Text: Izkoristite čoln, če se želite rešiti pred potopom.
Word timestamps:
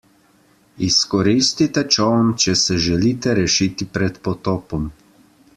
Izkoristite 0.87 1.83
čoln, 1.97 2.33
če 2.45 2.57
se 2.65 2.79
želite 2.89 3.39
rešiti 3.41 3.91
pred 3.99 4.21
potopom. 4.29 4.93